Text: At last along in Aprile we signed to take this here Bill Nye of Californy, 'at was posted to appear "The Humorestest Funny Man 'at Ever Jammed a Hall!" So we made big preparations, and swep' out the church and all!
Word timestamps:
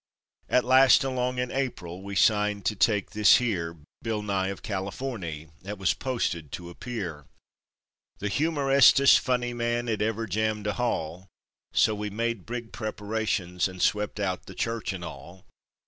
At 0.49 0.65
last 0.65 1.03
along 1.03 1.37
in 1.37 1.51
Aprile 1.51 2.01
we 2.01 2.15
signed 2.15 2.65
to 2.65 2.75
take 2.75 3.11
this 3.11 3.35
here 3.37 3.77
Bill 4.01 4.23
Nye 4.23 4.47
of 4.47 4.63
Californy, 4.63 5.49
'at 5.63 5.77
was 5.77 5.93
posted 5.93 6.51
to 6.53 6.71
appear 6.71 7.25
"The 8.17 8.27
Humorestest 8.27 9.19
Funny 9.19 9.53
Man 9.53 9.87
'at 9.87 10.01
Ever 10.01 10.25
Jammed 10.25 10.65
a 10.65 10.73
Hall!" 10.73 11.27
So 11.75 11.93
we 11.93 12.09
made 12.09 12.47
big 12.47 12.71
preparations, 12.71 13.67
and 13.67 13.79
swep' 13.79 14.17
out 14.19 14.47
the 14.47 14.55
church 14.55 14.91
and 14.91 15.05
all! 15.05 15.45